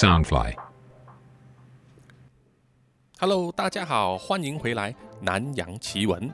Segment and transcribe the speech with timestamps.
[0.00, 0.54] Soundfly。
[3.18, 6.26] Hello，大家好，欢迎回来《南洋奇闻》。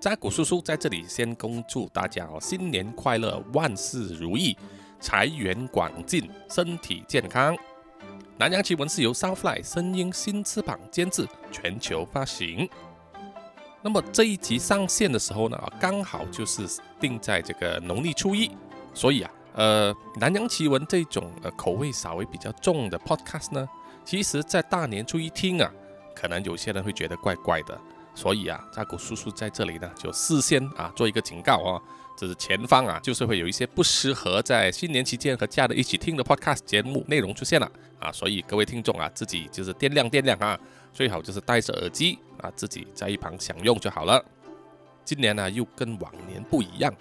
[0.00, 4.58] 扎古叔叔在这里先恭祝大家哦，新年快乐，万事如意，
[4.98, 7.54] 财源广进，身体健康。
[8.36, 12.68] 《南洋奇闻》是由 Soundfly 声音新翅膀监制，全球发行。
[13.80, 16.66] 那么这一集上线的时候呢，刚好就是
[16.98, 18.50] 定在这个农历初一，
[18.92, 23.68] 所以啊，呃，《南洋奇闻》这种呃口味稍微比较重的 Podcast 呢，
[24.04, 25.70] 其实在大年初一听啊，
[26.14, 27.78] 可能有些人会觉得怪怪的。
[28.16, 31.82] 所以啊，扎古叔叔在这里呢，就事先啊做一个警告啊，
[32.16, 40.56] 就是前方啊，就是会有一些不适合在新年期间和家人一起听的 podcast 节目内容出现了啊，所以各位听众啊，自己就是掂量掂量啊，
[40.92, 44.24] 最好就是戴着耳机啊，自己在一旁享用就好了。
[45.04, 46.94] 今年呢，又跟往年不一样，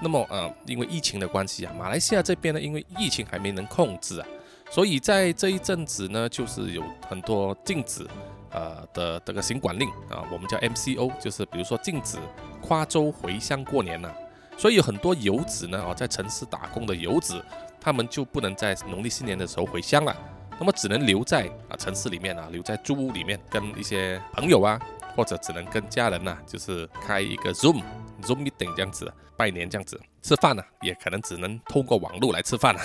[0.00, 4.26] 那么呃，因为疫情的关系啊，马来西亚这边呢，因为疫情还没能控制啊，
[4.70, 8.06] 所以在这一阵子呢，就是有很多禁止。
[8.52, 12.16] 呃的这个行管令啊，我们叫 MCO，就是比如说禁止
[12.62, 14.10] 跨州回乡过年呐、
[14.56, 17.44] 所以有很多游子呢，哦，在城市打工的游子，
[17.78, 20.16] 他们就不能在农历新年的时候回乡了，
[20.58, 24.80] 那么只能留在啊城市里面啊，留在租屋里面，跟一些朋友啊，
[25.14, 27.82] 或者只能跟家人呐、就是开一个 Zoom
[28.26, 32.80] Zoom meeting 这样子拜年这样子，吃饭呢、也可能只能通过网络来吃饭了。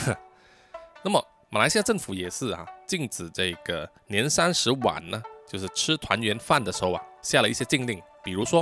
[1.03, 5.21] 那么马来西亚政府也是啊，禁止这个年三十晚呢。
[5.47, 8.61] 就是吃团圆饭的时候啊，下了一些禁令，比如说，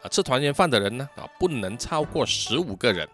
[0.00, 3.08] 啊，吃团圆饭的人呢，啊，不能超过十五个人。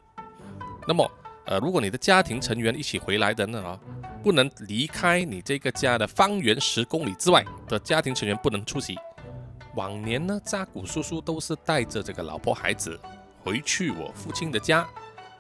[0.87, 1.11] 那么，
[1.47, 3.81] 呃，如果你的家庭成员一起回来的呢，啊，
[4.23, 8.95] 不能离开你这个家的方圆十公里之外的家庭成员不能出席。
[9.77, 12.99] 往年呢，扎古叔叔都是带着这个老婆孩子
[13.45, 14.89] 回去我父亲的家，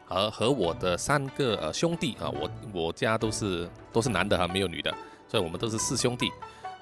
[0.09, 4.95] 而和我的三个呃兄弟啊，我我家都是都是男的哈，没有女的，
[5.27, 6.31] 所以我们都是四兄弟。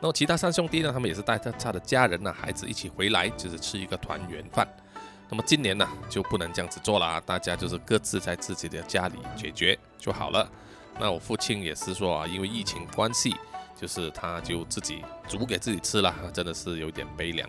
[0.01, 0.93] 那么其他三兄弟呢？
[0.93, 4.67] 他们也是带着他的家人呢、孩子一起回来，就是吃一个团圆饭。
[5.31, 7.23] 那么今年呢，就不能这样子做了啊！
[7.25, 10.51] 大家就是各自在自己的家里解决就好了。
[10.99, 13.35] 那我父亲也是说啊，因为疫情关系，
[13.75, 17.49] 就是他就自己煮给自己吃了，真的是有点悲凉。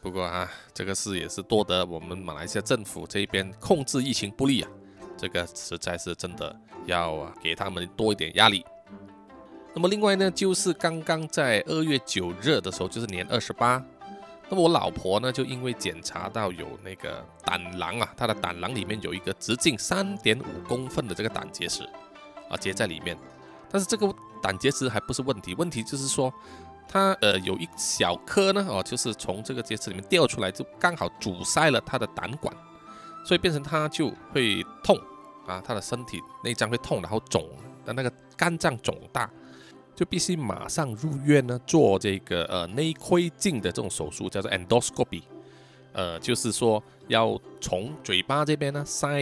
[0.00, 4.70] 不过啊，这个事也是多得我们马来西亚政府这边控制疫情不力啊，
[5.16, 6.54] 这个实在是真的
[6.86, 8.64] 要啊给他们多一点压力。
[9.74, 13.84] 那么另外呢，就是刚刚在二月九日的时候，就是年二十八。
[14.48, 21.82] 那么我老婆呢，就因为检查到有那个胆囊啊，她的胆囊里面有一个直径三点五公分的这个胆结石
[22.48, 23.16] 啊，结在里面。
[23.70, 24.06] 但是这个
[24.38, 26.32] 胆结石还不是问题，问题就是说，
[26.88, 32.54] 它呃有一小颗呢，哦，就是从这个结石里面掉出来，就刚好阻塞了他的胆管，
[33.24, 34.98] 所以变成他就会痛
[35.46, 37.48] 啊，他的身体内脏会痛，然后肿
[37.84, 39.30] 的那个肝脏肿大。
[39.94, 45.22] 就必须马上入院呢，做这个呃内窥镜的这种手术，叫做 endoscopy，
[45.92, 49.20] 呃，就是说要从嘴巴这边呢塞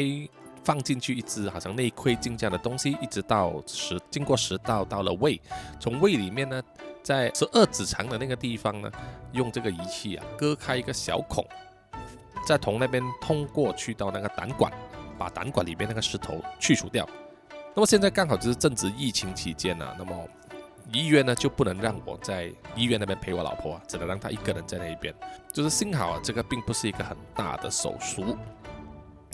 [0.66, 5.40] 放进去一只好像内窥镜这样的东西，一直到食经过食道到了胃，
[5.78, 6.60] 从胃里面呢，
[7.04, 8.90] 在十二指肠的那个地方呢，
[9.30, 11.46] 用这个仪器啊割开一个小孔，
[12.44, 14.72] 再从那边通过去到那个胆管，
[15.16, 17.08] 把胆管里面那个石头去除掉。
[17.72, 20.12] 那么现在刚好就是正值疫情期间呢、那么
[20.92, 25.14] 医院呢就不能让我在医院那边陪我老婆啊，只能让她一个人在那一边。
[25.52, 28.36] 就是幸好啊，这个并不是一个很大的手术，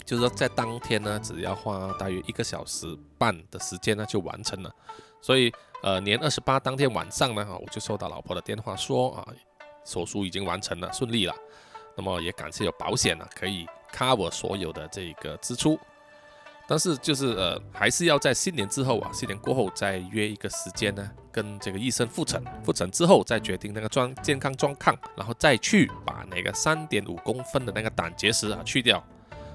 [0.05, 4.73] 就是说在当天呢，只要花大约一个小时半的时间呢就完成了。
[5.21, 9.25] 所以呃，年二十八当天晚上呢，哈我就收到老婆的电话说啊，
[9.85, 11.33] 手术已经完成了，顺利了。
[11.95, 15.79] 那么也感谢有保险呢、可以 cover 所有的这个支出。
[16.65, 29.05] 但是就是呃，还是要在新年之后啊，新年过后再约一个时间呢，跟这个医生复诊，复诊之后再决定那个状健康状况，然后再去把那个三点五公分的那个胆结石啊去掉。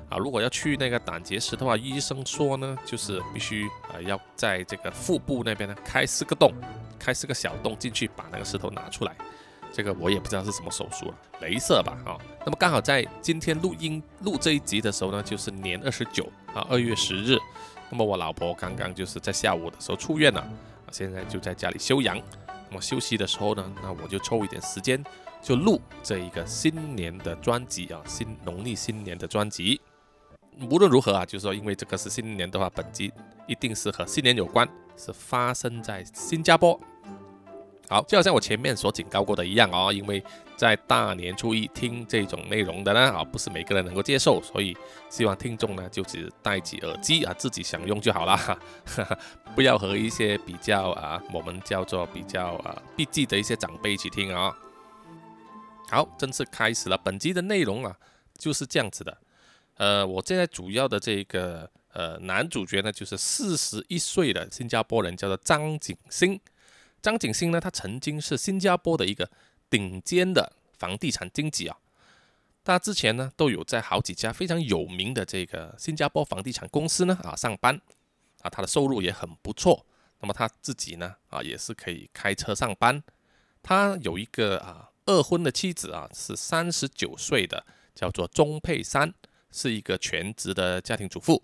[0.09, 6.53] 啊，如果要去那个胆结石的话，医生说呢，就是必须啊要在这个腹部那边呢开四个洞，
[6.99, 9.15] 开四个小洞进去，把那个石头拿出来。
[9.71, 17.37] 这个我也不知道是什么手术了，镭射吧，啊、那么刚好在今天录音录这一集的时候呢，就是年二十九啊，二月十日。
[17.91, 20.47] 那么我老婆刚刚就是在下午的时候出院了，
[20.91, 22.19] 现在就在家里休养。
[22.71, 25.03] 那么休息的时候呢，那我就抽一点时间
[25.43, 29.81] 就录这一个新年的专辑啊，新农历新年的专辑。
[30.71, 33.13] 无论如何啊，就是说，因为这个是新年的话，本集
[33.47, 36.79] 一定是和新年有关，是发生在新加坡。
[37.89, 40.23] 好，就好像我前面所警告过的一样哦，因为
[40.57, 44.77] 在大年初一听这种内容的呢，啊，不是每个人能够接受，所以
[45.09, 48.59] 希望听众呢就只戴起耳机啊，自己享用就好了，
[49.55, 54.55] 不要和一些比较啊，我们叫做比较啊避忌的一些长辈一起听啊。
[55.91, 57.97] 好，正式开始了，本集的内容啊
[58.37, 59.17] 就是这样子的，
[59.79, 66.39] 呃，我现在主要的这个呃男主角呢就是四十一岁的新加坡人，叫做张景星。
[67.01, 69.31] 张景星呢，他曾经是新加坡的一个
[69.71, 71.77] 顶尖的房地产经纪啊。
[72.65, 77.81] 他之前呢，都有在好几家非常有名的这个新加坡房地产公司呢啊上班
[78.43, 79.87] 啊，他的收入也很不错。
[80.21, 83.01] 那么他自己呢啊，也是可以开车上班。
[83.63, 87.65] 他有一个啊二婚的妻子啊，是三十九岁的，
[87.95, 89.15] 叫做钟佩珊，
[89.51, 91.43] 是一个全职的家庭主妇。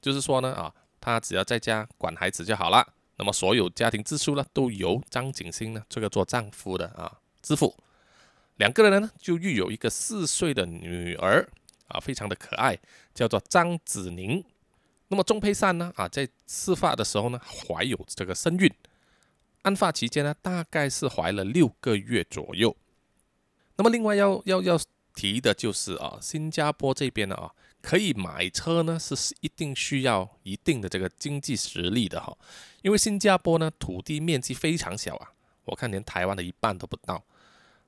[0.00, 2.86] 就是说呢啊，她只要在家管孩子就好了。
[3.16, 7.76] 那么所有家庭支出呢，都由张景星呢这个做丈夫的啊支付。
[8.56, 11.48] 两个人呢就育有一个四岁的女儿
[11.88, 12.78] 啊，非常的可爱，
[13.14, 14.44] 叫做张子宁。
[15.08, 18.72] 那么钟佩珊呢啊，在事发的时候呢怀有这个身孕，
[19.62, 22.74] 案发期间呢大概是怀了六个月左右。
[23.76, 24.78] 那么另外要要要
[25.14, 27.52] 提的就是啊，新加坡这边呢啊。
[27.82, 32.32] 可以买车呢，是一定需要一定的这个经济实力的哈，
[32.80, 35.32] 因为新加坡呢土地面积非常小啊，
[35.64, 37.20] 我看连台湾的一半都不到。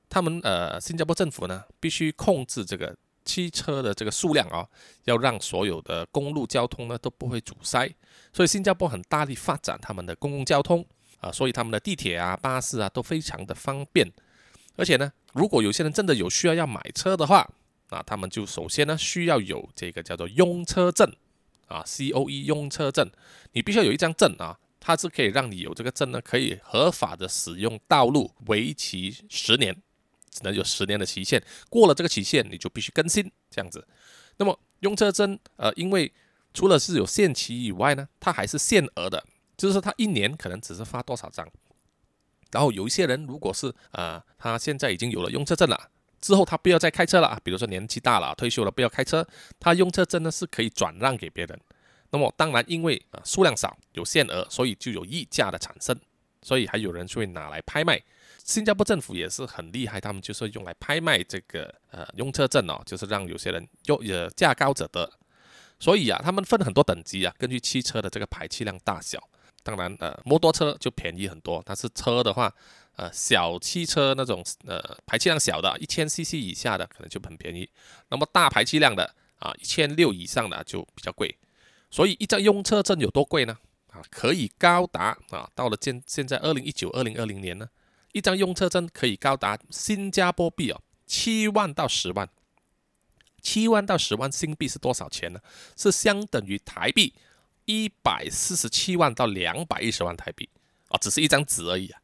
[0.09, 2.93] 他们呃，新加坡政府呢必须控制这个
[3.23, 4.67] 汽车的这个数量啊，
[5.05, 7.89] 要让所有的公路交通呢都不会阻塞，
[8.33, 10.85] 所以新加坡很大力发展他们的公共交通
[11.21, 14.11] 啊，所以他们的地铁啊、巴士啊都非常的方便。
[14.75, 17.49] 而且呢，如果有些人真的有需要要买车的话，
[17.89, 21.09] 啊，他们就首先呢需要有这个叫做用车证
[21.67, 23.09] 啊，C O E 用车证，
[23.53, 29.75] 你必须要有一张证啊，它是可以让你有这个证呢，可以合法的使用道路，为期十年，
[30.29, 33.87] 只能有十年的期限，过了这个期限你就必须更新这样子。
[34.37, 36.11] 那么用车证呃，因为
[36.53, 39.23] 除了是有限期以外呢，它还是限额的，
[39.55, 41.47] 就是说它一年可能只是发多少张。
[42.55, 45.91] 然后有一些人如果是呃，他现在已经有了用车证了。
[46.21, 49.27] 之后他不要再开车了啊，比如说年纪大了退休了不要开车，
[49.59, 51.59] 他用车真的是可以转让给别人。
[52.11, 55.99] 那么当然因为啊数量少有限额，所以就有溢价的产生，
[56.41, 58.01] 所以还有人就会拿来拍卖。
[58.43, 65.11] 新加坡政府也是很厉害，他们就是用来拍卖这个呃用车证哦，就是让有些人用呃价高者得。
[65.79, 69.19] 所以啊，他们分很多等级啊，根据汽车的这个排气量大小。
[69.65, 72.53] 当然呃摩托车就便宜很多，但是车的话。
[72.97, 77.69] 呃，小汽车那种呃排气量小的，一千 CC 以下的可能就很便宜。
[78.07, 81.37] 那么大排气量的啊，一千六以上的就比较贵。
[81.91, 83.57] 所以一张用车证有多贵呢？
[83.87, 87.67] 啊，可以高达啊，到了现现在二零一九、二零二零年呢，
[88.13, 92.29] 一张用车证可以高达新加坡币哦，七万到十万。
[93.41, 95.41] 七万到十万新币是多少钱呢？
[95.75, 97.13] 是相等于台币
[97.65, 100.49] 一百四十七万到两百一十万台币
[100.87, 101.99] 啊，只是一张纸而已啊。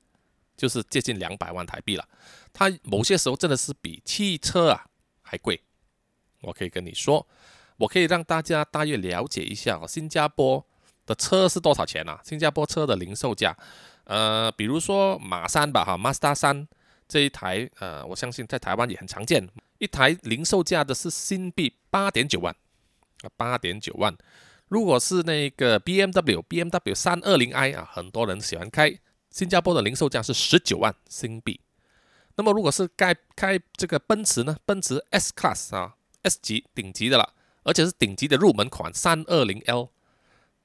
[0.57, 2.07] 就是接近两百万台币了，
[2.53, 4.85] 它某些时候真的是比汽车啊
[5.23, 5.59] 还贵。
[6.41, 7.27] 我可以跟你说，
[7.77, 10.63] 我可以让大家大约了解一下哦新加坡
[11.07, 12.21] 的车是多少钱啊？
[12.23, 13.57] 新加坡车的零售价，
[14.03, 16.67] 呃，比如说马三吧，哈，马自达三
[17.07, 19.49] 这一台，呃，我相信在台湾也很常见，
[19.79, 22.55] 一台零售价的是新币八点九万
[23.23, 24.15] 啊，八点九万。
[24.71, 28.97] 如果是那个 B M W B M W 三二零 i 啊，很多人喜欢开。
[29.29, 31.59] 新加坡的零售价是十九万新币，
[32.37, 34.55] 那么如果是该开这个奔驰呢？
[34.65, 39.89] 奔驰 S Class 啊，S 级顶级的了，而且是顶级的入门款三二零 L，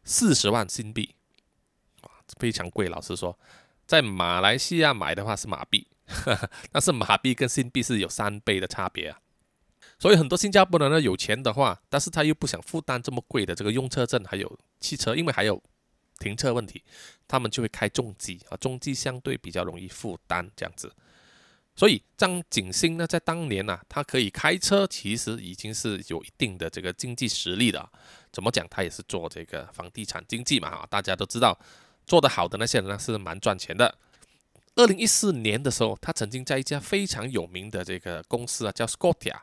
[0.04, 1.16] 四十万新币，
[2.02, 2.88] 哇，非常贵。
[2.88, 3.36] 老实说，
[3.88, 5.88] 在马来西亚买的话是马币，
[6.70, 9.18] 但是马币跟新币是有三倍的差别啊。
[9.98, 15.62] 所以很多新加坡人呢有钱的话，但是他又不想负担这么贵的这个用车证，还有汽车，因为还有。
[16.18, 16.82] 停车问题，
[17.28, 20.90] 他们就会开重机啊，重机相对比较容易负担这样子。
[21.74, 27.86] 所以张景星呢，在当年呢，他可以开车，其实已经是有一定的这个经济实力的。
[28.32, 28.66] 怎么讲？
[28.70, 31.58] 他也是做这个房地产经济嘛，哈，大家都知道，
[32.06, 33.98] 做得好的那些人呢，是蛮赚钱的。
[34.76, 39.36] 二零一四年的时候，他曾经在一家非常有名的这个公司啊，叫 scotia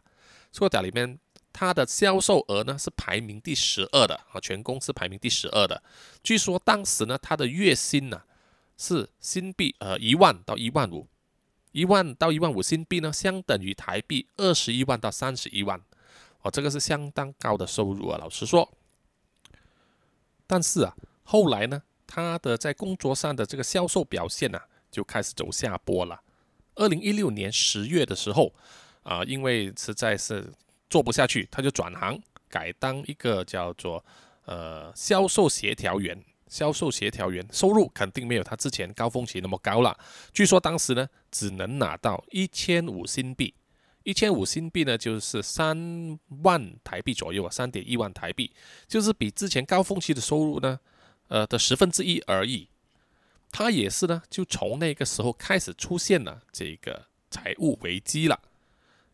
[0.60, 1.20] 货架里面。
[1.56, 5.84] 它的销售额呢是排名第十二的啊，全公司排名第十二的。
[6.24, 8.24] 据说当时呢，他的月薪呢
[8.76, 11.08] 是新币呃一万到一万五，
[11.72, 15.80] 一万到一万五新币呢相等于台币二十一万到三十一万，
[16.42, 18.18] 哦，这个是相当高的收入啊。
[18.18, 18.68] 老实说，
[20.48, 26.20] 但是啊，后来呢，他的在工作上的这个销售表现呢就开始走下坡了。
[26.74, 28.56] 二零一六年十月的时候，
[29.04, 30.52] 啊，因为实在是
[30.90, 32.20] 做不下去，他就转行
[32.50, 34.04] 改当一个叫做
[34.46, 36.22] 呃销售协调员。
[36.50, 39.98] 销售协调员收入肯定没有他之前高峰期那么高了。
[40.32, 43.52] 据说当时呢，只能拿到一千五新币，
[44.04, 48.54] 一千五新币呢就是三万台币左右啊，三点一万台币，
[48.88, 50.80] 就是比之前高峰期的收入呢，
[51.28, 52.70] 呃的十分之一而已。
[53.50, 58.40] 他也是呢，就从那个时候开始出现了这个财务危机了，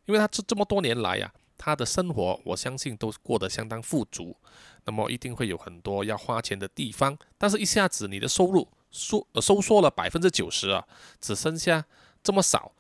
[0.09, 1.31] 因为他这这么多年来呀。
[1.61, 4.33] 他的生活，我相信都过得相当富足，
[4.85, 7.17] 那么一定会有很多要花钱的地方。
[7.37, 10.87] 但是，一下子你的收入缩收缩了百分之九十啊，
[11.19, 11.85] 只剩下
[12.23, 12.71] 这么少，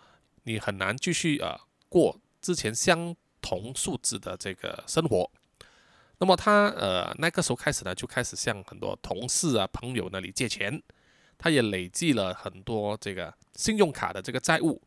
[0.43, 1.59] 你很难继续呃
[1.89, 5.29] 过之前相同数字的这个生活。
[6.19, 10.81] 那么他呃那个时候开始呢，就开始向很多同事啊朋友那里借钱，
[11.37, 14.81] 他也累计了很多这个信用卡的这个债务。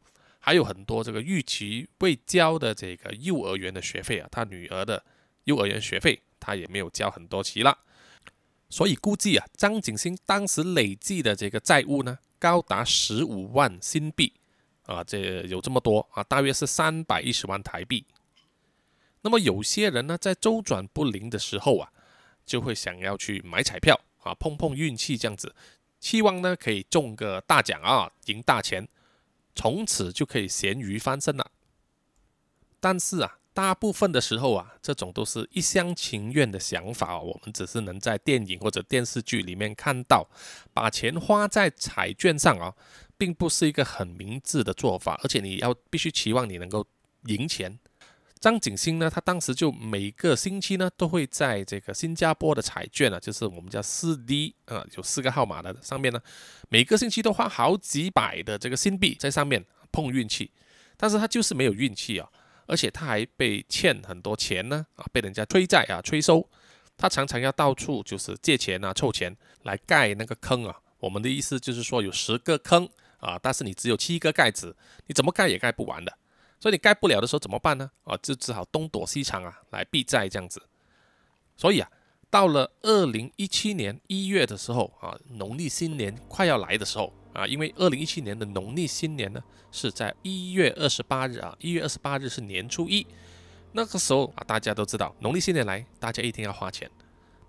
[0.44, 5.04] 还有很多这个逾期未交的这个幼儿园的学费啊，他女儿的
[5.44, 7.78] 幼儿园学费他也没有交很多期了，
[8.68, 14.32] 所以估计啊，张景星当时累计的这个债务呢，高达十五万新币
[14.86, 18.04] 啊，这有这么多啊，大约是三百一十万台币。
[19.20, 21.92] 那么有些人呢，在周转不灵的时候啊，
[22.44, 25.54] 就会想要去买彩票啊，碰碰运气这样子，
[26.00, 28.88] 希望呢可以中个大奖啊，赢大钱。
[29.54, 31.50] 从此就可以咸鱼翻身了。
[32.80, 37.20] 但是啊，大部分的时候啊，这种都是一厢情愿的想法。
[37.20, 40.26] 我们只是能在电影或者电视剧里面看到，
[40.72, 42.74] 把钱花在彩券上啊，
[43.16, 45.20] 并不是一个很明智的做法。
[45.22, 46.86] 而且你要必须期望你能够
[47.26, 47.78] 赢钱。
[48.42, 56.20] 张景星呢，他当时就每个星期呢，都会在这个新加坡的彩券啊，就是我们叫四 D 啊，有四个号码的上面呢，
[56.68, 60.50] 每个星期都花好几百的这个新币在上面碰运气，
[60.96, 62.28] 但是他就是没有运气啊，
[62.66, 66.44] 而且他还被欠很多钱呢啊，被人家催债啊催收，
[66.96, 70.76] 他常常要到处就是借钱啊凑钱来盖那个坑啊。
[70.98, 76.18] 我们的意思就是说有十个坑啊，但是你只有七个盖子，你怎么盖也盖不完的。
[76.62, 77.90] 所以你盖不了的时候怎么办呢？
[78.04, 80.62] 啊，就只好东躲西藏啊，来避债这样子。
[81.56, 81.90] 所以啊，
[82.30, 89.42] 到了二零一七年一月的时候啊，农历新年快要来的时候啊，因为二零一七年的农历新年呢
[89.72, 93.04] 是在一月二十八日啊，一月二十八日是年初一，
[93.72, 96.88] 那个时候啊，大家都知道农历新年来，大家一定要花钱，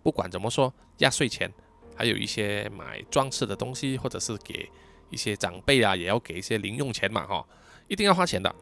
[0.01, 1.53] 不管怎么说，压岁钱，
[1.95, 4.67] 还有一些买装饰的东西，或者是给
[5.11, 7.45] 一些长辈啊，也要给一些零用钱嘛，哈，
[7.87, 8.53] 一定要花钱的。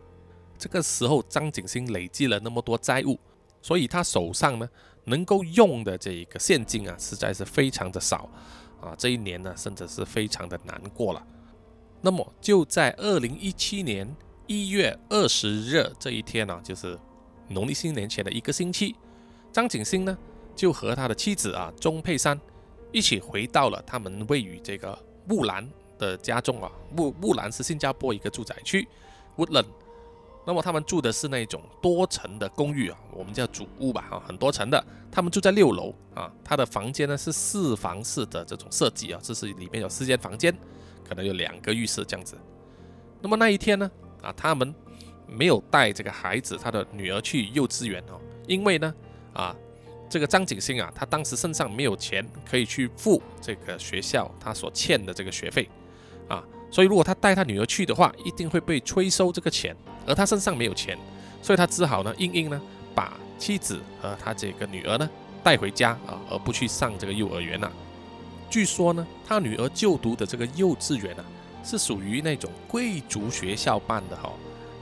[0.62, 3.20] 这个时候，张景星累积了那么多债务，
[3.64, 4.70] 所以他手上呢
[5.06, 8.30] 能够用的这一个现金啊，实在是非常的少
[8.80, 8.94] 啊。
[8.96, 11.28] 这一年呢，甚至是非常的难过了。
[12.00, 14.16] 那么就在二零一七年
[14.46, 16.96] 一月二十日这一天呢，就是
[17.48, 18.96] 农历新年前的一个星期，
[19.52, 20.16] 张景星呢
[20.56, 22.40] 就和他的妻子啊钟佩珊
[22.92, 26.72] 一起回到了他们位于这个木兰的家中啊。
[26.96, 28.88] 木木兰是新加坡一个住宅区
[29.38, 29.66] ，Woodland。
[30.46, 34.84] 那么他们住的是那种多层的公寓啊，我们叫主屋吧，啊，很多层的。
[35.12, 40.56] 他们住在六楼啊，他的房间呢是四房式的这种设计啊，这是里面有四间房间，
[41.08, 42.38] 可能有两个浴室这样子。
[43.22, 44.74] 那么那一天呢，啊，他们
[45.28, 48.96] 没有带这个孩子，他的女儿去幼稚园哦，因为呢，
[49.34, 49.56] 啊，
[50.10, 55.70] 这个张景星啊，他当时身上没有钱可以去付这个学校他所欠的这个学费。
[56.72, 59.76] 所以，如果他带他女儿去的话，一定会被催收这个钱，
[60.08, 60.98] 而他身上没有钱，
[61.42, 62.62] 所以他只好呢，硬硬呢，
[62.96, 65.10] 把妻子和他这个女儿呢
[65.44, 67.70] 带回家啊，而不去上这个幼儿园了。
[68.50, 71.26] 据说呢，他女儿就读的这个幼稚园啊，
[71.62, 74.32] 是属于那种贵族学校办的哈，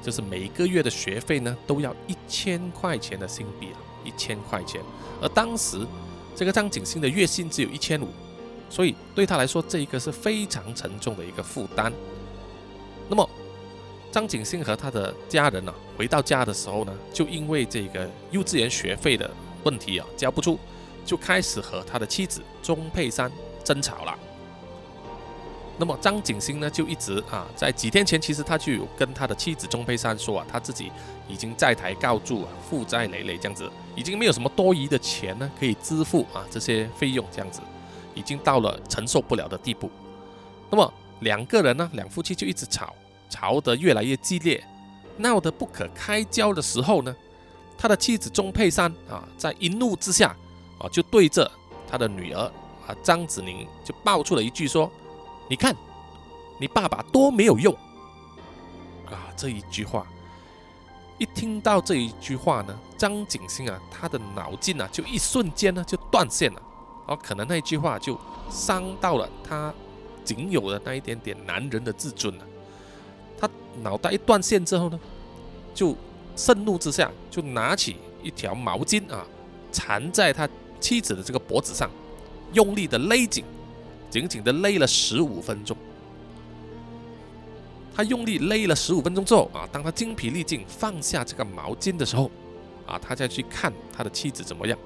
[0.04, 4.80] 就是每个月的学费呢都要一千块钱的新币啊，一千块钱，
[5.22, 5.86] 而当时
[6.36, 8.08] 这个张景星的月薪只有一千五。
[8.70, 11.92] 所以对他来说，这一个是非常沉重的一个负担。
[13.10, 13.28] 那么，
[14.12, 19.30] 张景星和他的家人呢，回到家的时候呢，就因为这个幼稚园学费的
[19.64, 20.60] 问题啊，交不出，
[21.06, 23.32] 就开始和他的妻子钟佩珊
[23.64, 24.18] 争吵了。
[25.78, 30.92] 那么张景星呢，就一直啊，在几天前，其实他就有跟他的妻子钟佩珊说啊，他自己
[31.28, 37.62] 已经债台高筑啊，负债累累这样子，已经没有什么多余的钱呢，可以支付啊这些费用这样子。
[38.16, 39.90] 已经到了承受不了的地步，
[40.70, 42.94] 那么两个人呢，两夫妻就一直吵，
[43.30, 44.64] 吵得越来越激烈，
[45.18, 47.16] 闹得不可开交的时候呢，
[47.78, 50.36] 他的妻子钟佩珊啊，在一怒之下
[50.80, 51.50] 啊，就对着
[51.90, 52.42] 他的女儿
[52.88, 54.90] 啊张子宁就爆出了一句说
[55.50, 55.76] ：“你看，
[56.60, 57.74] 你爸爸多没有用。
[59.06, 60.06] 啊，这一句话，
[61.18, 66.62] 一听到这一句话呢，张景星啊，他的脑筋啊，就一瞬间呢就断线了。
[67.10, 68.18] 哦，可能那一句话就
[68.52, 69.74] 伤到了他
[70.24, 72.46] 仅有的那一点点男人的自尊了。
[73.40, 73.50] 他
[73.82, 75.00] 脑袋一断线之后呢，
[75.74, 75.96] 就
[76.36, 79.26] 盛怒之下，就拿起一条毛巾啊，
[79.72, 80.48] 缠在他
[80.80, 81.90] 妻子的这个脖子上，
[82.54, 83.44] 用力的勒紧，
[84.12, 85.76] 紧紧的勒了十五分钟。
[87.96, 92.30] 他用力勒了十五分钟之后啊，当他精疲力尽放下这个毛巾的时候，
[92.86, 94.78] 啊，他再去看他的妻子怎么样，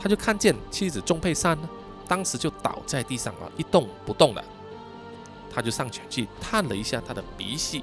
[0.00, 1.68] 他就看见妻子钟佩珊呢，
[2.06, 4.44] 当时就倒在地上啊，一动不动的。
[5.52, 7.82] 他就上前去探了一下他的鼻息，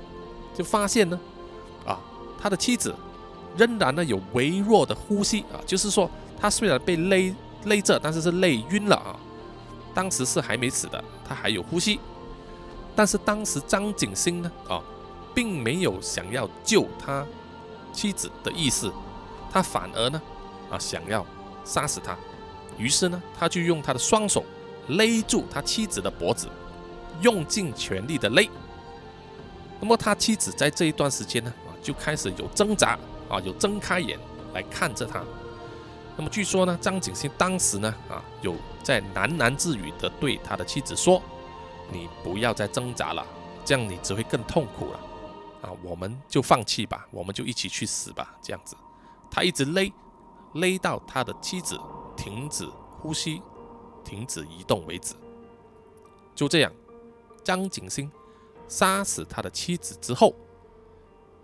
[0.54, 1.20] 就发现呢，
[1.86, 2.00] 啊，
[2.40, 2.94] 他的妻子
[3.58, 7.34] 仍然呢有微弱的呼吸啊，就是说他虽然被勒
[7.66, 9.16] 勒着，但是是勒晕了啊，
[9.94, 12.00] 当时是还没死的，他还有呼吸。
[12.96, 14.80] 但是当时张景星呢，啊，
[15.34, 17.26] 并没有想要救他
[17.92, 18.94] 妻子的意思，
[19.52, 20.22] 他反而呢，
[20.70, 21.26] 啊，想要
[21.64, 22.18] 杀死他。
[22.78, 24.44] 于是呢，他就用他的双手
[24.88, 26.48] 勒住他妻子的脖子，
[27.22, 28.50] 用尽全力的勒。
[29.80, 32.98] 那么他妻子在这一段时间呢，啊，就开始有挣扎，
[33.30, 34.18] 啊，有睁开眼
[34.54, 35.24] 来看着他。
[36.16, 41.22] 那么据说呢，张景星当时呢，啊，有在喃喃自语的对他的妻子说。
[41.92, 43.24] 你不要再挣扎了，
[43.66, 45.00] 这样你只会更痛苦了。
[45.62, 48.34] 啊，我们就放弃吧，我们就一起去死吧。
[48.42, 48.76] 这样子，
[49.30, 49.92] 他一直勒，
[50.54, 51.80] 勒到他的妻子
[52.16, 52.66] 停止
[53.00, 53.42] 呼吸、
[54.04, 55.16] 停止移动为止。
[56.36, 56.72] 就这样，
[57.44, 58.12] 张景星
[58.68, 60.34] 杀死他的妻子之后，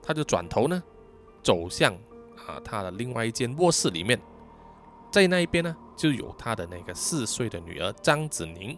[0.02, 0.82] 他就转头呢，
[1.44, 1.94] 走向
[2.48, 4.20] 啊他的另外一间卧室里面，
[5.12, 8.78] 在那一边呢，就有他的那个四岁的女儿张子宁。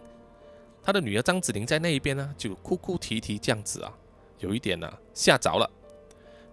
[0.83, 3.93] 他的女儿张子宁在那一边呢，就哭哭啼啼这样子啊，
[4.39, 5.69] 有一点呢吓着了。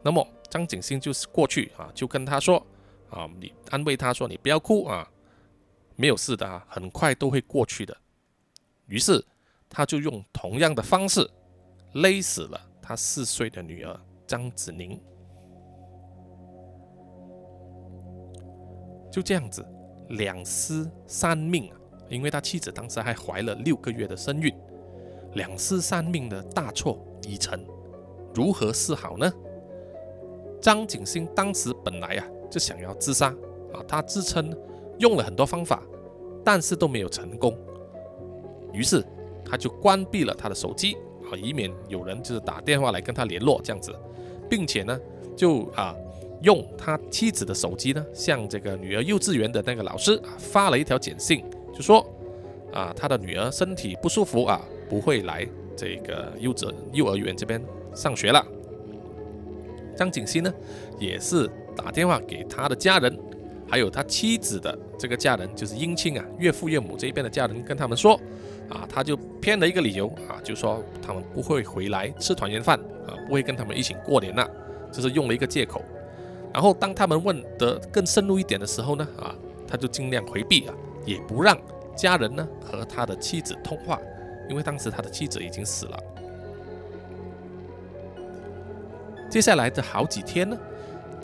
[0.02, 2.64] 那么张景星就是过去啊，就跟他说
[3.10, 5.08] 啊，你安慰他说你不要哭啊，
[5.96, 7.96] 没有事的啊，很快都会过去的。
[8.86, 9.24] 于是
[9.68, 11.28] 他就用同样的方式
[11.94, 15.00] 勒死了他四岁的女儿张子宁。
[19.10, 19.66] 就这样子，
[20.10, 21.76] 两尸三命啊。
[22.08, 24.50] 因为他妻子当时还怀了六个月的身孕，
[25.34, 27.62] 两尸三命的大错已成，
[28.34, 29.30] 如何是好呢？
[30.58, 33.28] 张景星当时本来啊就想要自杀
[33.72, 34.54] 啊，他自称
[34.98, 35.82] 用了很多方法，
[36.44, 37.56] 但是都没有成功，
[38.72, 39.04] 于是
[39.44, 40.94] 他就关闭了他的手机
[41.30, 43.94] 啊，以免有人就是打电话来跟他联络这样子，
[44.48, 44.98] 并且呢
[45.36, 45.94] 就啊
[46.42, 51.44] 用他妻子的手机呢向这个女儿幼稚园的那个老师啊发了一条简讯。
[51.72, 52.04] 就说
[52.72, 57.62] 啊，他的女儿身体不舒服啊，不会来这个幼稚幼儿园这边
[57.94, 58.44] 上学了。
[59.96, 60.52] 张景熙呢，
[60.98, 63.16] 也是打电话给他的家人，
[63.70, 68.20] 还有他妻子的这个家人，就是姻亲啊，岳父岳母这一边的家人，跟他们说
[68.68, 74.50] 啊，他就编了一个理由啊，就说他们不会回来吃团圆饭啊，不会跟他们一起过年了，
[74.90, 75.80] 就是用了一个借口。
[76.52, 79.32] 然后当他们问得更深入一点的时候呢，啊，
[79.66, 80.74] 他就尽量回避啊。
[81.06, 81.56] 也不让
[81.96, 83.98] 家人呢和他的妻子通话，
[84.50, 85.98] 因为当时他的妻子已经死了。
[89.30, 90.58] 接下来的好几天呢，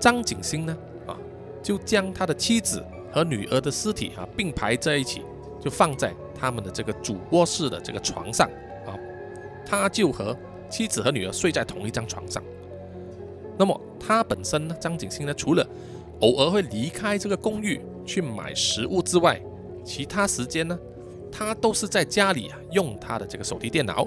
[0.04, 1.16] 张景星呢啊
[1.62, 5.22] 就将他的妻子和女儿的尸体啊并排在一起，
[5.58, 8.46] 就放在他们的这个主卧室的这个床上
[8.86, 8.92] 啊，
[9.64, 10.36] 他就和
[10.68, 12.42] 妻子和女儿睡在同一张床上。
[13.56, 15.66] 那么他本身呢，张景星呢，除了
[16.20, 19.40] 偶尔会离开这个公寓去买食物之外，
[19.82, 20.78] 其他时间呢，
[21.32, 24.06] 他都是在家里啊，用他的这个手提电脑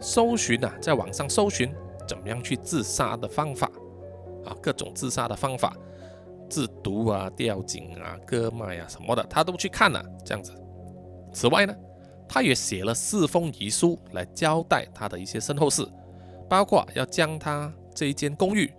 [0.00, 1.70] 搜寻啊，在网上搜寻
[2.08, 3.70] 怎么样去自杀的方法
[4.46, 5.76] 啊，各种自杀的方法，
[6.48, 10.04] 制毒啊、吊颈啊、割脉啊什么的，他都去看了。
[10.24, 10.52] 这样子。
[11.32, 11.74] 此外呢，
[12.28, 15.86] 他也写了四封遗书来交代他的一些身后事，
[16.48, 18.72] 包括要将他这一间公寓、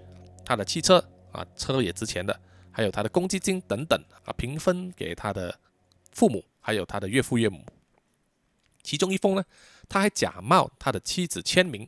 [0.44, 2.38] 他的汽车啊，车也值钱的，
[2.72, 5.54] 还有他的公积金等等啊，平分给他的。
[6.14, 7.64] 父母还有他的岳父岳母，
[8.82, 9.44] 其中一封呢，
[9.88, 11.88] 他还假冒他的妻子签名，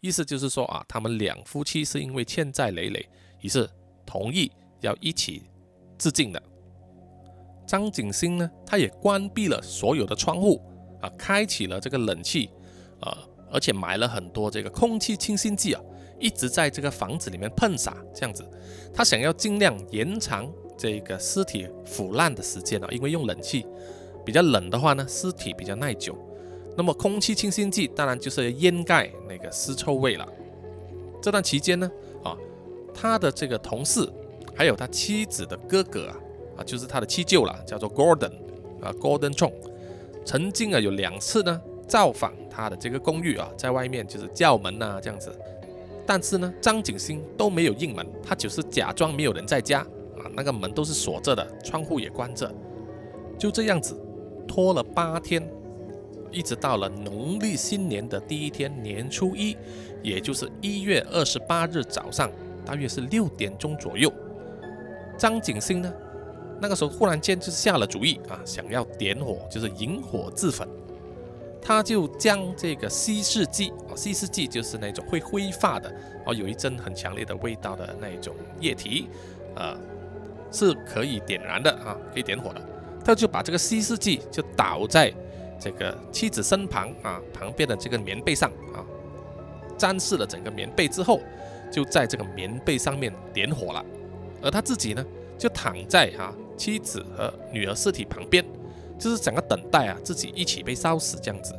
[0.00, 3.08] 意思就是说啊，他们两夫妻是因为欠债累累，
[3.40, 3.68] 于是
[4.04, 5.44] 同意要一起
[5.98, 6.42] 自尽的。
[7.66, 10.60] 张景星呢，他也关闭了所有的窗户
[11.00, 12.50] 啊，开启了这个冷气
[13.00, 13.16] 啊，
[13.52, 15.80] 而且买了很多这个空气清新剂啊，
[16.18, 18.44] 一直在这个房子里面喷洒，这样子，
[18.92, 20.50] 他想要尽量延长。
[20.82, 23.66] 这个尸体腐烂的时间啊，因为用冷气
[24.24, 26.16] 比较冷的话呢，尸体比较耐久。
[26.80, 30.26] 那么空气清新剂当然就是掩盖那个尸臭味了。
[31.20, 31.92] 这段期间呢，
[32.24, 32.34] 啊，
[32.94, 34.08] 他的这个同事
[34.54, 36.16] 还有他妻子的哥哥啊，
[36.56, 38.32] 啊，就是他的七舅了，叫做 Gordon
[38.80, 39.52] 啊，Gordon Chong，
[40.24, 45.30] 曾经啊有两次呢造访他的这个公寓啊，在外面就是叫门呐这样子，
[46.06, 49.80] 但是呢张景星都没有应门，他就是假装没有人在家
[50.16, 52.50] 啊，那个门都是锁着的，窗户也关着，
[53.38, 54.00] 就这样子
[54.48, 55.46] 拖了八天。
[56.32, 59.56] 一直到了农历新年的第一天，年初一，
[60.02, 62.30] 也就是一月二十八日早上，
[62.64, 64.12] 大约是六点钟左右，
[65.18, 65.92] 张景星呢，
[66.60, 70.68] 那个时候忽然间就下了主意啊，想要点火，就是引火自焚。
[71.62, 75.92] 他就将这个稀释剂啊，稀释剂就是那种会挥发的，
[76.24, 79.08] 哦，有一阵很强烈的味道的那种液体，
[79.56, 79.76] 呃，
[80.50, 82.62] 是可以点燃的啊，可以点火的。
[83.04, 85.12] 他就把这个稀释剂就倒在。
[85.60, 88.80] 这个妻子身旁啊，旁边的这个棉被上啊，
[89.76, 91.20] 沾湿了整个棉被之后，
[91.70, 93.84] 就在这个棉被上面点火了，
[94.40, 95.04] 而他自己呢，
[95.36, 98.42] 就躺在啊妻子和女儿尸体旁边，
[98.98, 101.54] 就是整个等待啊自己一起被烧死这样子。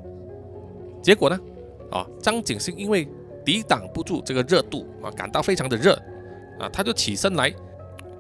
[1.04, 1.40] 结果呢，
[1.92, 3.08] 啊张景星因为
[3.46, 5.94] 抵挡不住这个热度啊，感到非常的热
[6.60, 7.54] 啊，他就起身来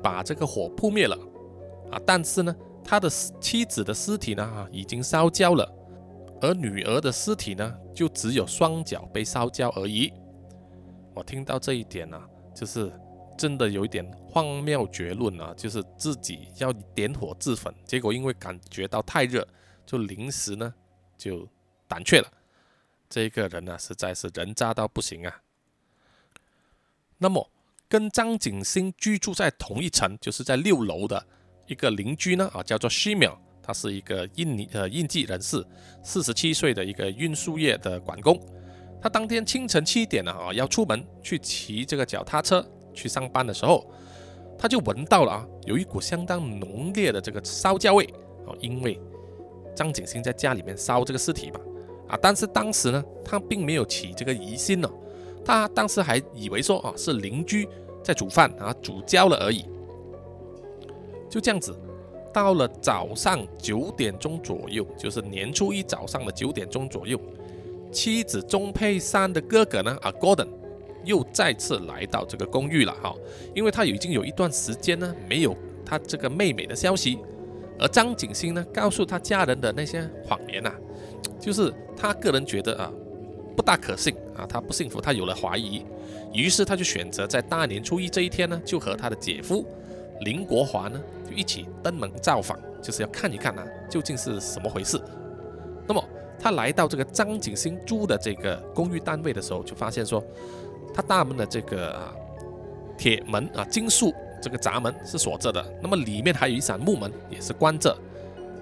[0.02, 1.17] 把这个火扑灭了
[1.89, 2.56] 啊，但是呢。
[2.84, 5.72] 他的妻子的尸体呢，啊，已经烧焦了，
[6.41, 10.12] 而女儿的尸体呢，就只有双脚被烧焦而已。
[11.13, 12.22] 我听到这一点呢，
[12.54, 12.91] 就是
[13.38, 19.48] 真的有一点荒谬绝论啊，就是自己要点火自焚，结果因为感觉到太热，
[19.86, 20.74] 就临时呢
[21.17, 21.48] 就
[21.88, 22.28] 胆怯了。
[23.10, 25.41] 这个人呢，实在是人渣到不行啊。
[27.17, 27.50] 那么
[27.88, 31.26] 跟张景星居住在同一层，就是在六楼的。
[31.67, 35.65] 一个邻居呢啊，叫做 Shimel，他是一个印尼呃印记人士，
[36.04, 38.39] 四十七岁的一个运输业的管工。
[39.02, 43.89] 他当天清晨七点呢啊，要出门去骑这个脚踏车去上班的时候，
[44.60, 48.08] 他就闻到了啊，有一股相当浓烈的这个烧焦味
[48.45, 49.00] 哦，因为
[49.76, 51.60] 张景星在家里面烧这个尸体嘛
[52.10, 54.89] 啊，但是当时呢，他并没有起这个疑心呢，
[55.43, 57.67] 他当时还以为说啊是邻居
[58.04, 59.65] 在煮饭啊煮焦了而已。
[61.32, 61.74] 就这样子，
[62.34, 67.17] 到了早上九点钟左右，就是年初一早上的九点钟左右，
[67.89, 70.50] 妻子钟佩珊的哥哥呢，啊，Gordon，
[71.06, 73.15] 又再次来到这个公寓了哈，
[73.56, 77.17] 因为他已经有一段时间呢没有他这个妹妹的消息，
[77.80, 80.74] 而张景星呢告诉他家人的那些谎言呐，
[81.39, 82.91] 就是他个人觉得啊
[83.56, 85.86] 不大可信啊，他不幸福，他有了怀疑，
[86.34, 89.65] 于是他就选择在大年初一这一天呢，就和他的姐夫。
[90.22, 91.02] 林国华呢，
[91.34, 95.00] 一起登门造访，就是要看一看啊，究竟是什么回事。
[95.88, 96.04] 那么
[96.39, 100.24] 他来到这个张景星租的这个公寓单位的时候，就发现说，
[100.94, 102.00] 他大门的这个
[102.98, 107.96] 铁门啊金属这个闸门是锁着的，那么里面还有一扇木门也是关着，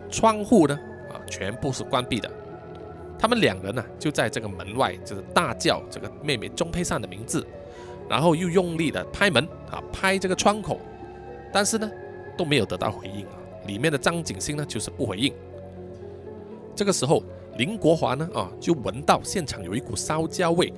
[0.09, 0.77] 窗户呢
[1.09, 2.29] 啊全部是关闭的。
[3.17, 7.45] 他们两人呢就在这个门外就是大叫这个妹妹钟佩善的名字，
[8.09, 10.79] 然后又用力的拍门啊拍这个窗口。
[11.51, 11.89] 但是呢，
[12.39, 13.35] 都没有得到回应啊。
[13.67, 15.33] 里面的张景星呢，就是不回应。
[16.73, 17.21] 这个时候，
[17.57, 20.73] 林国华呢，啊，就闻到现场有一股烧焦味，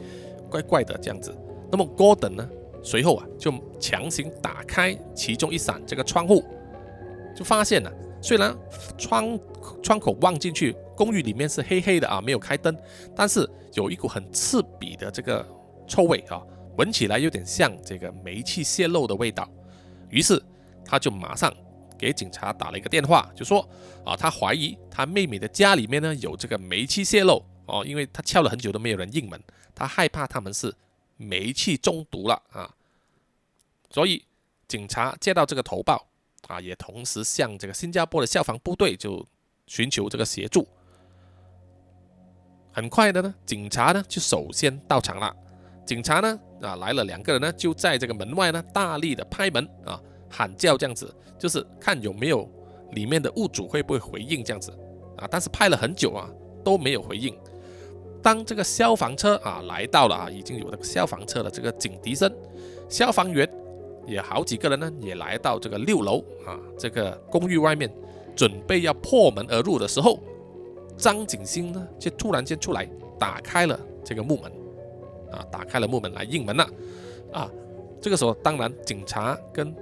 [0.49, 1.31] 怪怪的这样子。
[1.71, 2.49] 那么戈登呢，
[2.81, 6.43] 随后啊，就强行打开其中一扇这个窗户，
[7.35, 8.57] 就发现了，虽然
[8.97, 9.39] 窗
[9.83, 12.75] 窗口望进去，公寓里面是黑黑的啊，没有开灯，
[13.15, 15.45] 但是有一股很刺鼻的这个
[15.85, 16.41] 臭味啊，
[16.77, 19.47] 闻起来有点像这个煤气泄漏的味道。
[20.09, 20.41] 于是。
[20.85, 21.53] 他就马上
[21.97, 23.67] 给警察打了一个电话，就说
[24.05, 29.41] 啊，他怀疑他妹妹的家里面呢有这个煤气泄漏哦，因为他敲了很久都没有人应门，
[29.75, 30.73] 他害怕他们是
[31.17, 32.73] 煤气中毒了啊，
[33.91, 34.25] 所以
[34.67, 36.07] 警察接到这个投报
[36.47, 39.25] 啊，也同时向这个新加坡的消防部队就
[39.67, 40.67] 寻求这个协助。
[42.73, 45.35] 很快的呢，警察呢就首先到场了，
[45.85, 50.01] 警察呢啊来了两个人呢就在这个门外呢大力的拍门啊。
[50.31, 52.49] 喊叫这样子，就是看有没有
[52.93, 54.71] 里面的物主会不会回应这样子
[55.17, 56.29] 啊，但是拍了很久啊
[56.63, 57.37] 都没有回应。
[58.23, 62.31] 当这个消防车啊来到了啊，已经有那个消防车的这个警笛声，
[62.87, 63.49] 消防员
[64.07, 67.91] 也好几个人呢也来到这个六楼啊这个公寓外面，
[68.35, 70.19] 准备要破门而入的时候，
[70.95, 74.51] 张景星呢却突然间出来打开了这个木门
[75.31, 76.69] 啊，打开了木门来应门了
[77.31, 77.51] 啊。
[77.99, 79.73] 这个时候当然警察跟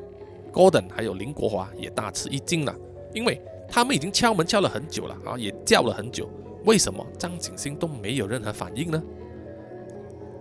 [0.52, 2.76] Gordon 还有林国华也大吃一惊了，
[3.14, 6.30] 因为他们已经敲门敲了很久了啊，也叫了很久，
[6.66, 9.02] 为什么张景星都没有任何反应呢？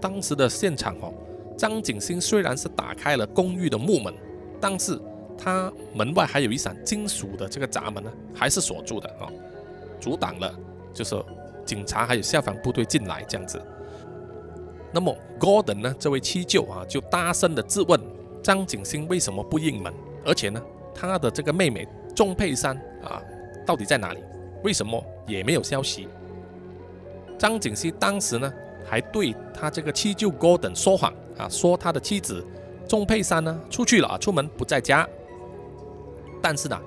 [0.01, 1.12] 当时的现场哦，
[1.57, 4.14] 张景星虽然是打开了公寓的木门，
[4.61, 4.99] 但是
[5.37, 9.29] 他门外还有一扇金属的这个闸门呢，还是锁住的啊，
[10.01, 10.53] 阻挡了
[10.94, 11.14] 就是
[11.64, 13.61] 警察还有消防部队进来这样子。
[14.90, 18.01] 那么 Gordon 呢，这位七舅啊，就大声的质问
[18.48, 19.92] 张景星为什么不应门，
[20.24, 20.58] 而且呢，
[20.94, 23.20] 他的这个妹妹钟佩珊啊，
[23.66, 24.24] 到底在哪里？
[24.62, 26.08] 为什么也没有消息？
[27.38, 28.50] 张景熙当时呢，
[28.87, 32.42] 还对他这个七舅 Gordon 说谎啊，说他的妻子
[32.88, 35.06] 钟佩珊呢出去了啊，出门不在家。
[36.40, 36.80] 但是呢，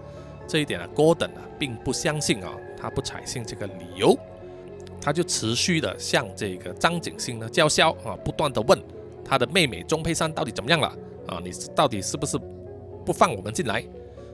[0.47, 4.17] 这一点呢，Gordon 啊并不相信啊，他不采信这个理由，
[4.99, 8.83] 他就持续的向这个张景星呢叫嚣啊，不断的问
[9.23, 10.91] 他的妹妹钟佩珊到底怎么样了
[11.27, 12.37] 啊，你到底是不是
[13.05, 13.83] 不放我们进来？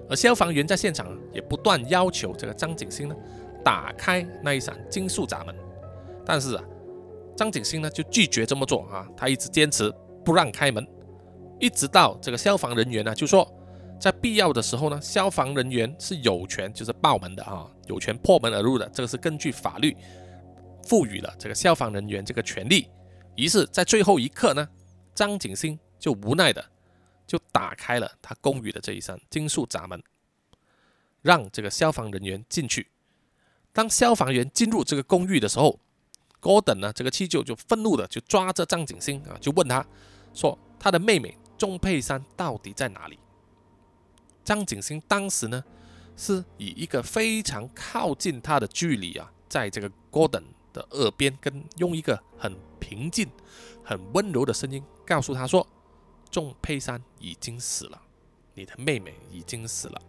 [0.10, 3.16] 而消防员在现场也不断要求这个张景星呢
[3.64, 5.54] 打开那一扇金属闸门，
[6.26, 6.64] 但是啊，
[7.36, 10.88] 张景星呢就拒绝这么做啊，他一直坚持不让开门，
[11.60, 13.46] 一直到这个消防人员呢就说，
[14.00, 19.94] 在必要的时候呢，消防人员是有权就是爆门的啊，有权破门而入的，这个是根据法律
[20.84, 22.88] 赋予了这个消防人员这个权利。
[23.36, 24.66] 于是，在最后一刻呢，
[25.14, 26.64] 张景星就无奈的。
[27.28, 30.02] 就打开了他公寓的这一扇金属闸门，
[31.22, 32.88] 让这个消防人员进去。
[33.74, 35.80] 当消防员进入这个公寓的时候
[36.42, 39.86] ，Gordon 呢，这个七舅就愤怒的就抓着张景星啊，就问他
[40.34, 43.20] 说：“他的妹妹钟佩珊到底在哪里？”
[44.46, 45.62] 张景星当时呢，
[46.16, 53.30] 是以一个非常靠近他的距离啊，在这个 Gordon 的耳边，跟用一个很平静、
[53.84, 55.68] 很温柔的声音告诉他说。
[56.30, 58.02] 钟佩珊已经死了，
[58.54, 60.02] 你的妹妹已经死了。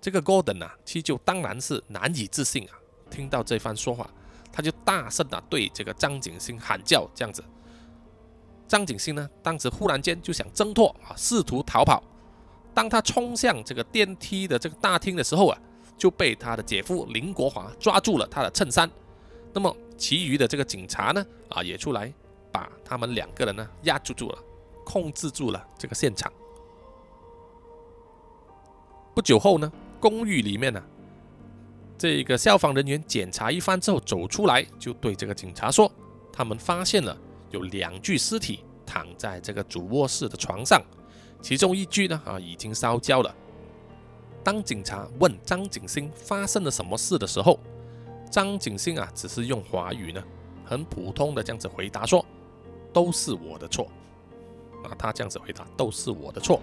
[0.00, 2.78] 这个 Gordon 啊，七舅当然是难以置信啊。
[3.10, 4.08] 听到这番说话，
[4.52, 7.42] 他就大声的对这个张景星喊叫，这样子。
[8.66, 12.02] 张景星呢，当时忽然间就想挣脱啊，试图逃跑。
[12.74, 15.58] 当他冲向这个电梯的这个大厅的时候啊，
[15.96, 18.88] 就被他的姐夫林国华抓住了他的衬衫。
[19.52, 22.12] 那么，其余的这个警察呢，啊，也出来。
[22.50, 24.38] 把他们两个人呢压住住了，
[24.84, 26.32] 控制住了这个现场。
[29.14, 30.82] 不久后呢，公寓里面呢，
[31.98, 35.90] 这个消防人员检查一番之后走出来，就对这个警察说，
[36.32, 37.16] 他们发现了
[37.50, 40.80] 有两具尸体躺在这个主卧室的床上，
[41.42, 43.34] 其中一具呢啊已经烧焦了。
[44.44, 47.58] 当警察问张景星发生了什么事的时候，
[48.30, 50.22] 张景星啊只是用华语呢，
[50.64, 52.24] 很普通的这样子回答说。
[52.92, 53.86] 都是我的错
[54.82, 54.90] 啊！
[54.98, 56.60] 他这样子回答，都是我的错，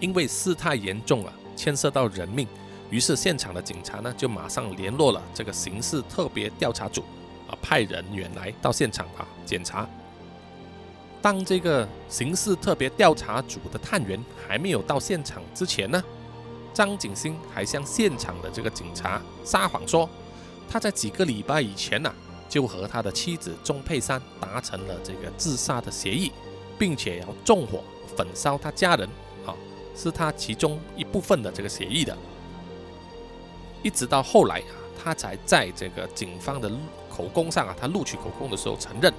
[0.00, 2.46] 因为事态严重了，牵涉到人命，
[2.90, 7.02] 于是现场的警察呢就马上联络了这个刑事特别调查组
[7.48, 9.88] 啊，派人员来到现场啊检查。
[11.22, 16.02] 当这个刑事特别调查组的探员还没有到现场之前呢，
[16.72, 20.08] 张景星还向现场的这个警察撒谎说，
[20.68, 22.12] 他在几个礼拜以前呢。
[22.50, 26.32] 就和他的妻子钟佩珊达成了这个自杀的协议，
[26.76, 27.82] 并且要纵火
[28.16, 29.08] 焚烧他家人，
[29.46, 29.54] 啊，
[29.96, 32.14] 是他其中一部分的这个协议的。
[33.84, 36.68] 一直到后来啊，他才在这个警方的
[37.08, 39.14] 口供上啊，他录取口供的时候承认，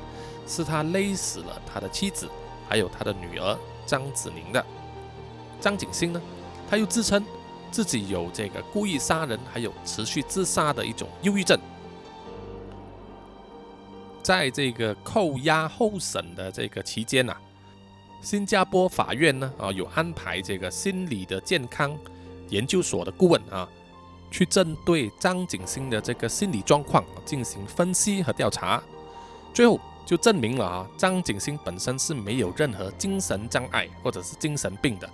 [0.45, 2.27] 是他勒死了他的妻子，
[2.67, 4.63] 还有他的女儿张子宁的。
[5.61, 6.21] 张景星呢，
[6.69, 7.23] 他又自称
[7.71, 11.57] 自己有这个故意杀人，还有持续自杀的一种忧郁症。
[14.21, 17.35] 在这个扣押候审的这个期间呐，
[18.21, 21.97] 新加坡法院呢啊有安排这个心理的健康
[22.49, 23.67] 研究所的顾问啊，
[24.29, 28.81] 去针对张景星的这个心理状况进行分析和调查，
[29.53, 35.09] 最后就证明了啊张景星本身是没有任何精神障碍或者是精神病的。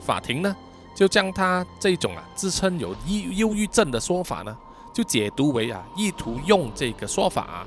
[0.00, 0.56] 法庭呢
[0.94, 4.56] 就将他这种啊自称有忧忧郁症的说法呢，
[4.92, 7.66] 就解读为啊意图用这个说法。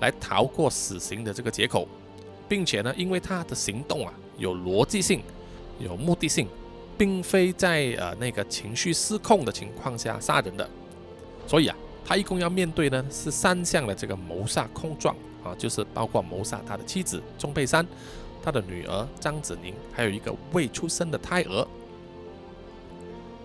[0.00, 1.88] 来逃过死刑的这个结口，
[2.48, 5.22] 并且呢，因为他的行动啊有逻辑性、
[5.78, 6.48] 有目的性，
[6.98, 10.68] 并非在呃那个情绪失控的情况下杀人的，
[11.46, 17.86] 所以啊，他一共要面对呢是三项的这个谋杀控状啊，就是包括谋杀他的妻子钟佩珊、
[18.42, 21.66] 他的女儿张子宁，还有一个未出生的胎儿。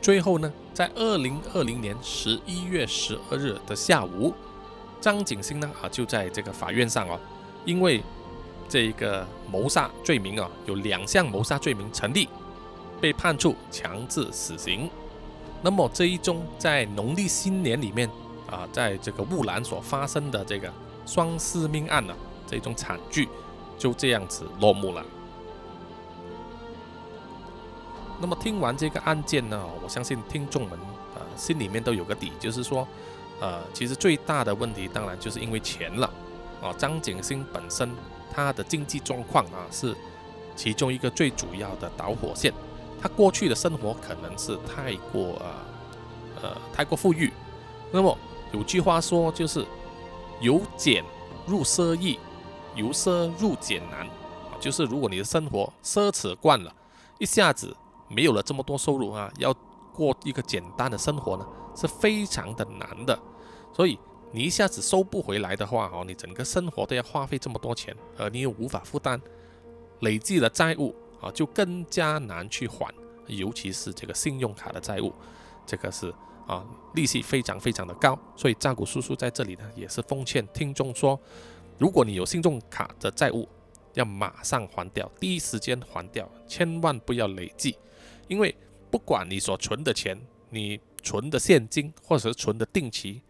[0.02, 4.34] 最后呢，在二零二零年十一月十二日的下午。
[5.02, 7.20] 张景星呢啊，就在这个法院上哦，
[7.66, 8.04] 因为
[8.68, 12.28] 这个谋杀罪名啊，有两项谋杀罪名成立，
[13.02, 14.90] 被判处强制死刑。
[15.62, 18.10] 那么这一宗在农历新年里面
[18.50, 20.72] 啊，在这个乌兰所发生的这个
[21.06, 22.16] 双尸命案呢，
[22.48, 23.28] 这种惨剧
[23.78, 25.04] 就这样子落幕了。
[28.22, 30.78] 那么听完这个案件呢，我相信听众们
[31.16, 32.88] 啊心里面都有个底，就是说，
[33.39, 36.10] 呃，其实最大的问题当然就是因为钱了。
[36.62, 37.89] 哦，张景星本身
[38.34, 39.95] 他的经济状况啊是
[40.56, 42.54] 其中一个最主要的导火线。
[43.02, 45.45] 他过去的生活可能是太过呃
[46.41, 47.32] 呃太过富裕。
[47.91, 48.17] 那么
[48.52, 49.65] 有句话说就是
[50.41, 51.04] 由俭
[51.47, 52.19] 入奢易，
[52.75, 54.08] 由奢入俭难。
[54.60, 56.73] 就是如果你的生活奢侈惯了，
[57.17, 57.75] 一下子。
[58.12, 59.54] 没有了这么多收入啊，要
[59.93, 63.19] 过一个简单的生活呢，是非常的难的。
[63.80, 63.98] 所以
[64.34, 69.18] 你一下子收不回来的话，哦，你整个生活都要花费这么多钱，而你又无法负担，
[70.02, 72.94] 累计的债务啊，就更加难去还。
[73.28, 75.13] 尤其是这个信用卡的债务，
[75.65, 76.13] 这个是
[76.46, 78.20] 啊，利息非常非常的高。
[78.36, 81.18] 所以扎古叔叔在这里呢，也是奉劝听众说，
[81.78, 83.48] 如果你有信用卡的债务，
[83.94, 87.78] 要马上还掉，第一时间还掉，千万不要累计。
[88.28, 88.54] 因为
[88.92, 93.22] 不管你所存的钱，你存的现金或者是存的定期，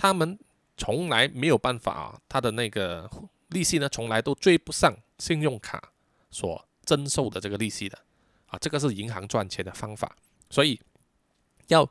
[0.00, 0.38] 他们
[0.76, 3.10] 从来没有办法啊，他的那个
[3.48, 5.92] 利息呢，从来都追不上信用卡
[6.30, 7.98] 所征收的这个利息的
[8.46, 10.16] 啊，这个是银行赚钱的方法。
[10.48, 10.80] 所以
[11.66, 11.84] 要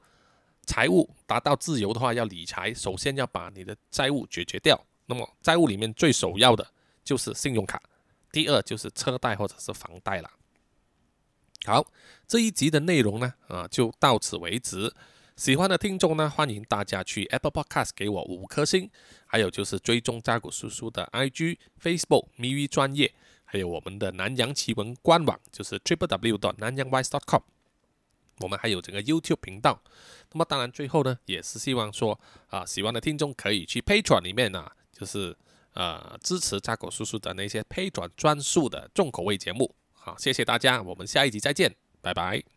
[0.66, 4.82] 财务达到自由的话，要理财，首先要把你的债务解决掉。
[5.08, 6.66] 那么债务里面最首要的
[7.04, 7.82] 就是信用卡，
[8.32, 10.32] 第二就是车贷或者是房贷了。
[11.66, 11.86] 好，
[12.26, 14.94] 这一集的内容呢，啊，就到此为止。
[15.38, 18.90] 喜欢的听众呢，欢迎大家去 Apple Podcast 给我五颗星，
[19.28, 23.14] 还有就是追踪扎古叔叔的 IG、Facebook、咪咪专业，
[23.46, 27.44] 还有我们的南洋奇闻官网，就是 triple w dot 南洋 wise dot com。
[28.40, 29.80] 我们还有这个 YouTube 频道。
[30.32, 35.38] 那么当然，最后呢，也是希望说，啊，喜欢的听众可以去 Patreon 里面呢，就是
[35.74, 39.76] 呃支持扎古叔叔的那些 Patreon 专属的重口味节目。
[39.94, 42.57] 好，谢谢大家，我们下一集再见，拜拜。